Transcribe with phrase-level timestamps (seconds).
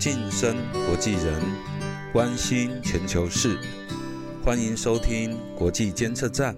[0.00, 0.56] 晋升
[0.86, 1.42] 国际人，
[2.10, 3.60] 关心全球事，
[4.42, 6.56] 欢迎收听国际监测站，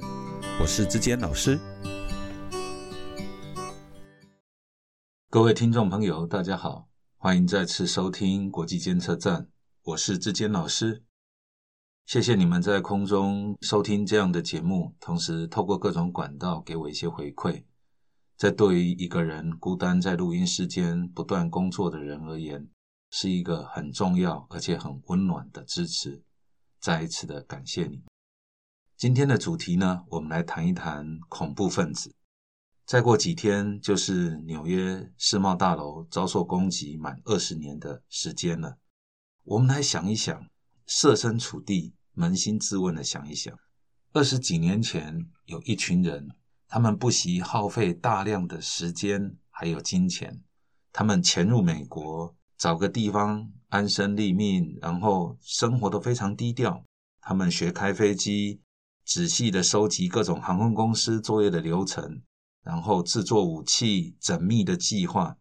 [0.60, 1.58] 我是志坚老师。
[5.28, 6.86] 各位听众朋友，大家好，
[7.16, 9.48] 欢迎再次收听国际监测站，
[9.86, 11.02] 我是志坚老师。
[12.06, 17.64] 谢谢你们在空中收听这样的节目，同时透过各种管道给我一些回馈。
[18.38, 22.68] 这对于一个人孤单在录音室间不断工作的人而言，
[23.14, 26.24] 是一个很重要而且很温暖的支持，
[26.80, 28.02] 再一次的感谢你。
[28.96, 32.14] 今天的主题呢，我们来谈一谈恐怖分子。
[32.86, 38.78] 再过几天就是纽约世贸大楼遭受攻击满二十年的时间了。
[39.44, 40.48] 我们来想一想，
[40.86, 43.54] 设身处地、扪心自问的想一想，
[44.14, 46.30] 二十几年前有一群人，
[46.66, 50.42] 他们不惜耗费大量的时间还有金钱，
[50.90, 52.34] 他们潜入美国。
[52.56, 56.84] 找个地方安身立命，然后生活都非常低调。
[57.20, 58.60] 他们学开飞机，
[59.04, 62.22] 仔细的收集各种航空公司作业的流程，
[62.62, 65.36] 然后制作武器，缜密的计划。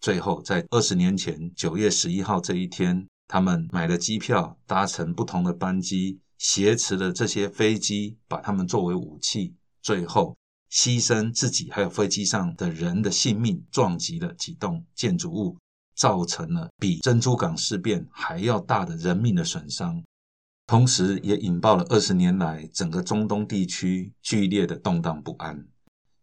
[0.00, 10.36] 最后在二十年前九月十一号这一天，他们买了机票，搭乘不同的班机，挟持了这些飞机，把他们作为武器，最后
[10.70, 15.56] 牺牲自己还有飞机上的人的性命，撞击了几栋建筑物。
[15.94, 20.02] 造成了比珍珠港事变还要大的人命的损伤，
[20.66, 25.66] 同时也引爆了二十年来整个中东地区剧烈的动荡不安。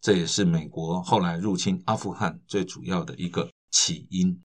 [0.02, 4.42] 这也是美国后来入侵阿富汗最主要的一个起因。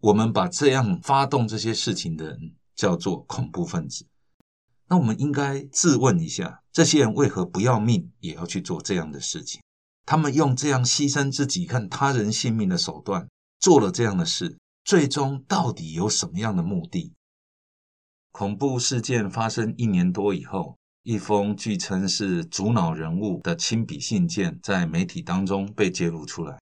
[0.00, 4.06] 我们把这样发动这些事情的人叫做恐怖分子。
[4.88, 9.60] 那我们应该自问一下：这些人为何不要命也要去做这样的事情？
[10.06, 13.28] 他们用这样牺牲自己、看他人性命的手段。
[13.58, 17.12] 做了这样的事，最终到底有什么样的目的？
[18.30, 26.58] 恐怖事件发生一年多以后，一封据称是主脑人物的亲笔信件在媒体当中被揭露出来。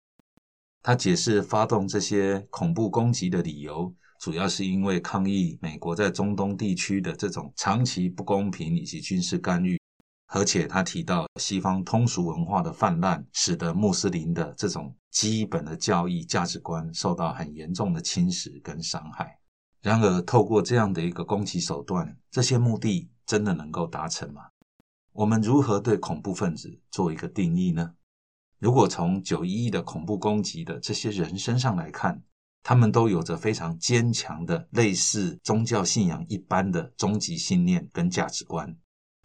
[0.82, 9.78] 他解释发动这些恐怖攻击的理由，主要是因为抗议美国在中东地区的这种长期不公平以及军事干预。
[10.28, 19.38] 而且他提到，西方通俗文化的泛滥，使得穆斯林的这种基本的教义价值观受到很严重的侵蚀跟伤害。
[19.82, 24.42] 然而，透过这样的一个攻击手段，这些目的真的能够达成吗？
[25.12, 27.94] 我们如何对恐怖分子做一个定义呢？
[28.58, 32.22] 如果从九一一的恐怖攻击的这些人身上来看，
[32.64, 38.76] 他们都有着非常坚强的类似宗教信仰一般的终极信念跟价值观。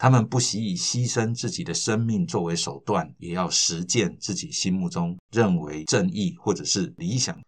[0.02, 7.40] 他们不惜以牺牲自己的生命作为手段，也要实践自己心目中认为正义或者是理想。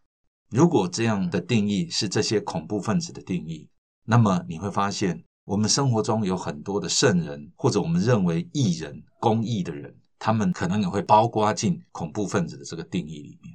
[0.52, 3.68] 如果这样的定义是这些恐怖分子的定义，
[4.06, 13.52] 那么你会发现，我们生活中有很多的圣人，或者我们认为义人、公义的人，他们可能也会包括进恐怖分子的这个定义里面。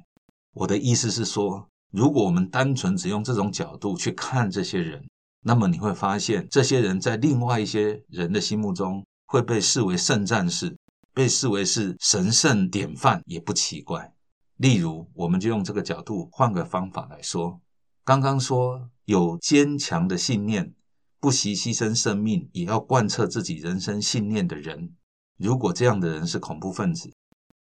[0.53, 5.01] 我的意思是说，如果我们单纯只用这种角度去看这些人，
[5.41, 10.77] 那么你会发现，这些人在另外一些人的心目中会被视为圣战士，
[11.13, 14.13] 被视为是神圣典范，也不奇怪。
[14.57, 17.61] 例如，我们就用这个角度换个方法来说，
[18.03, 20.73] 刚刚说有坚强的信念，
[21.21, 24.93] 不惜牺牲生命也要贯彻自己人生信念的人，
[25.37, 27.09] 如果这样的人是恐怖分子，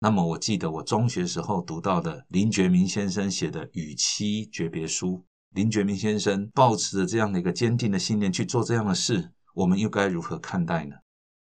[0.00, 5.09] 那么我记得我中学时候读到的林觉民先生写的《与妻诀别书》。
[5.54, 10.94] 林觉民先生抱持着这样的一个坚定的信念去做这样的事，我们又该如何看待呢？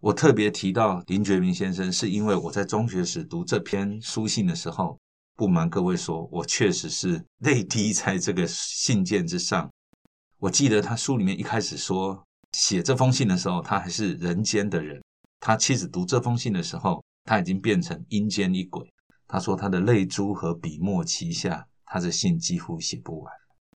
[0.02, 5.00] 我特别提到林觉民先生，是因为我在中学时读这篇书信的时候，
[5.36, 9.72] 不瞒各位说，我确实是泪滴在这个信件之上。
[10.38, 15.00] 我记得他书里面一开始说，写这封信的时候，他还是人间的人；
[15.40, 18.88] 他妻子读这封信的时候，他已经变成阴间一鬼。
[19.28, 23.34] 他说他的泪珠和笔墨齐下，他的信几乎写不完。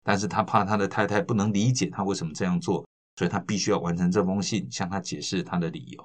[0.09, 2.82] 但是他怕他的太太不能理解他为什么这样做，
[3.17, 6.03] 所以他必须要完成这封信，向他解释他的理由。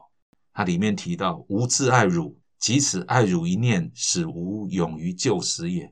[0.51, 5.89] 他里面提到：“吾自爱汝，即此爱汝一念，使吾勇于救死也。”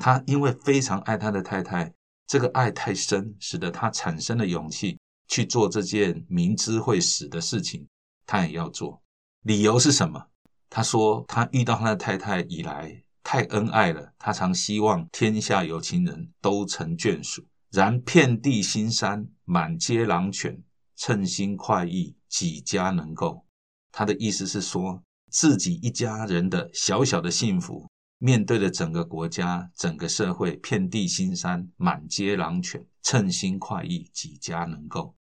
[0.00, 1.92] 他因为非常爱他的太太，
[2.26, 4.98] 这个爱太深，使得他产生了勇气
[5.28, 7.86] 去做这件明知会死的事情，
[8.24, 9.02] 他也要做。
[9.42, 10.26] 理由是什么？
[10.70, 13.02] 他说他遇到他的太太以来。
[13.24, 17.46] 太恩爱了，他常希望天下有情人都成眷属。
[17.72, 20.62] 然遍地新山，满街狼犬，
[20.94, 23.46] 称心快意，几家能够？
[23.90, 27.88] 他的意思是说，自己一家人的小小的幸福，
[28.18, 35.16] 面对着整个国家、整个社会，遍地新山，满街狼犬，称心快意，几家能够？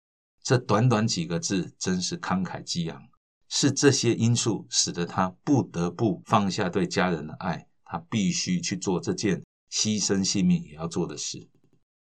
[0.45, 3.03] 这短短几个字，真是慷慨激昂。
[3.49, 11.49] 是这些因素使得他不得不放下对家人的爱，他必须去做这件牺牲性命也要做的事。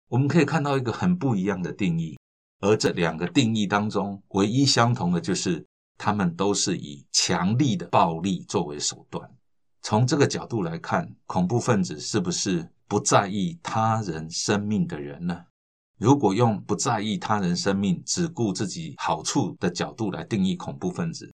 [0.08, 2.16] 我们可以看到一个很不一样的定义，
[2.60, 5.66] 而这两个定义当中，唯一相同的就是
[5.98, 9.28] 他们都是以强力的暴力作为手段。
[9.82, 15.44] 从这个角度来看，恐怖分子是不是不在意他人生命的人呢？
[15.98, 21.32] 如果用不在意他人生命、只顾自己好处的角度来定义恐怖分子，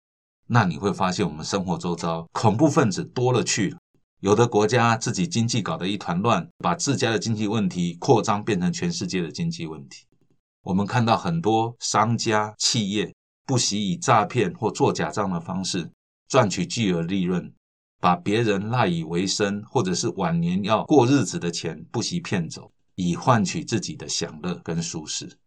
[0.48, 3.78] 那你会发现我们生活周遭恐怖分子多了去了。
[4.20, 10.06] 有的国家自己经济搞得一团乱，把自家的经济问题扩张变成全世界的经济问题。
[10.64, 13.14] 我们看到很多商家企业
[13.46, 15.90] 不惜以诈骗或做假账的方式
[16.28, 17.54] 赚取巨额利润，
[18.02, 22.72] 把别人赖以为生或者是晚年要过日子的钱不惜骗走。
[22.96, 25.38] 以换取自己的享乐跟舒适，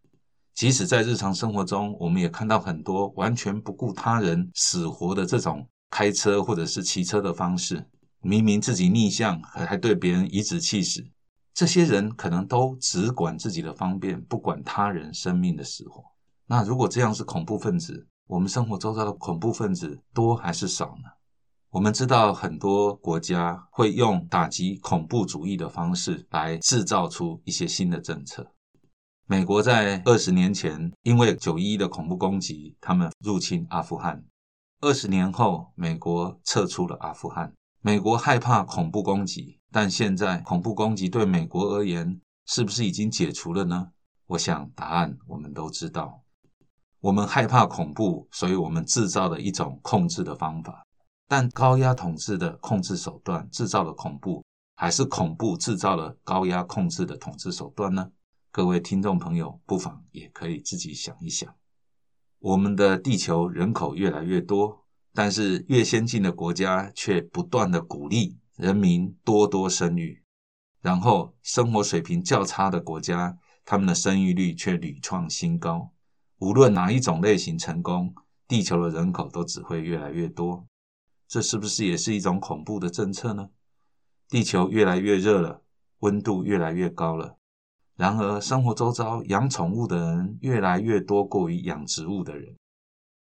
[0.55, 7.84] 即使在日常生活中，我们也看到很多完全不顾他人死活的这种开车或者是骑车的方式。
[8.22, 11.11] 明明自己逆向，还还对别人颐指气使。
[11.55, 16.02] 这些人可能都只管自己的方便，不管他人生命的死活。
[16.46, 21.11] 那如果这样是恐怖分子，我们生活周遭的恐怖分子多还是少呢？
[21.70, 28.52] 我们知道很多国家会用打击恐怖主义的方式来制造出一些新的政策。
[29.26, 34.25] 美国在二十年前因为九一一的恐怖攻击，他们入侵阿富汗。
[34.81, 37.52] 二十年后，美国撤出了阿富汗。
[37.82, 43.93] 美国害怕恐怖攻击，但现在恐怖攻击对美国而言是不是已经解除了呢？
[44.27, 46.23] 我想答案我们都知道。
[47.00, 50.87] 我们害怕恐怖，所以我们制造了一种控制的方法。
[51.27, 54.44] 但高压统治的控制手段制造了恐怖，
[54.76, 58.11] 还是恐怖制造了高压控制的统治手段呢？
[58.50, 61.55] 各位听众朋友，不妨也可以自己想一想。
[62.41, 70.23] 我们的地球人口越来越多，但是越先进的国家却不断的鼓励人民多多生育，
[70.81, 75.93] 然后生活水平较差的国家，他们的生育率却屡创新高。
[76.39, 78.15] 无论哪一种类型成功，
[78.47, 80.67] 地球的人口都只会越来越多。
[81.29, 83.51] 这是不是也是一种恐怖的政策呢？
[84.29, 85.62] 地球越来越热了，
[85.99, 87.37] 温度越来越高了。
[87.97, 92.57] 然而，生活周遭养宠物的人越来越多，过于养植物的人。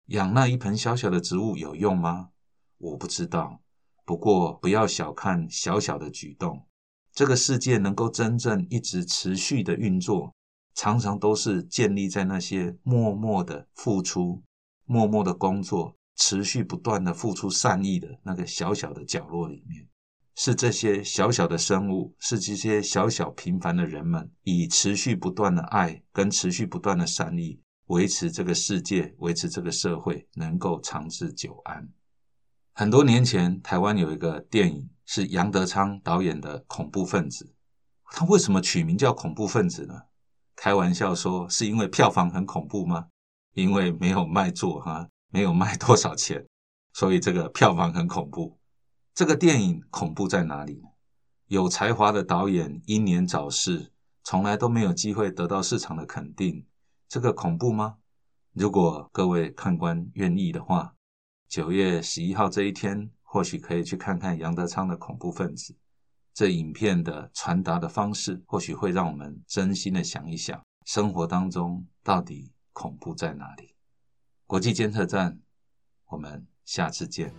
[0.08, 2.30] 养那一盆小小的植物有用吗？
[2.78, 3.62] 我不知道。
[4.06, 6.68] 不过，不要小看小小的举动。
[7.14, 10.34] 这个世界能够真正一直持续的运作，
[10.76, 14.44] 常常都是建立在那些默默的付出、
[14.86, 15.98] 默默的工作。
[16.16, 19.90] 持续不断的付出善意的那个小小的角落里面，
[20.36, 31.90] 是这些小小的生物，是这些小小平凡的人们，以持续不断的爱跟持续不断的善意，维持这个世界，维持这个社会能够长治久安。
[32.74, 37.46] 很多年前，台湾有一个电影是杨德昌导演的《恐怖分子》，
[38.12, 40.04] 他为什么取名叫恐怖分子呢？
[40.56, 43.08] 开玩笑说，是因为票房很恐怖吗？
[43.54, 45.10] 因为没有卖座哈。
[45.36, 46.46] 没有卖多少钱，
[46.94, 48.60] 所以这个票房很恐怖。
[49.16, 50.80] 这个电影恐怖在哪里？
[51.48, 53.92] 有才华的导演英年早逝，
[54.24, 56.68] 从来都没有机会得到市场的肯定，
[57.14, 57.98] 这个恐怖吗？
[58.54, 60.96] 如果各位看官愿意的话，
[61.48, 65.74] 九月十一号这一天，或许可以去看看杨德昌的《恐怖分子》。
[66.34, 73.76] 这影片的传达的方式，或许会让我们真心的想一想，生活当中到底恐怖在哪里。
[74.48, 75.40] 国际监测站，
[76.08, 77.32] 我们下次见。